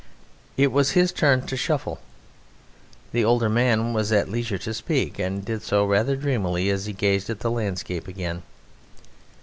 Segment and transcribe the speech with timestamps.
[0.57, 1.99] It was his turn to shuffle.
[3.11, 6.93] The older man was at leisure to speak, and did so rather dreamily as he
[6.93, 8.41] gazed at the landscape again.